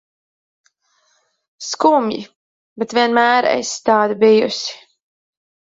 [1.65, 2.17] Skumji,
[2.79, 4.77] bet vienmēr esi tāda bijusi.